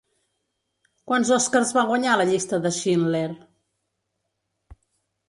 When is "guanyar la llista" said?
1.91-2.59